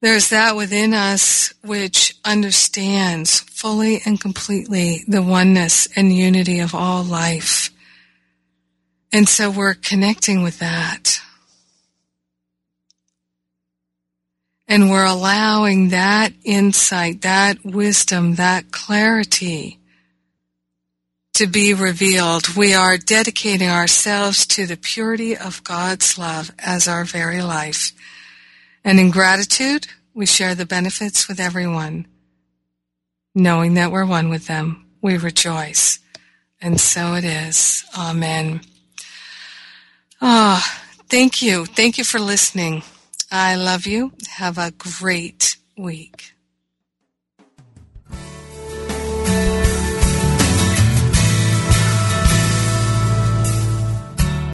[0.00, 7.02] There's that within us which understands fully and completely the oneness and unity of all
[7.02, 7.70] life.
[9.12, 11.20] And so we're connecting with that.
[14.68, 19.78] And we're allowing that insight, that wisdom, that clarity
[21.38, 22.56] to be revealed.
[22.56, 27.92] We are dedicating ourselves to the purity of God's love as our very life.
[28.82, 32.08] And in gratitude, we share the benefits with everyone.
[33.36, 36.00] Knowing that we're one with them, we rejoice.
[36.60, 37.84] And so it is.
[37.96, 38.62] Amen.
[40.20, 41.66] Ah, oh, thank you.
[41.66, 42.82] Thank you for listening.
[43.30, 44.10] I love you.
[44.38, 46.34] Have a great week.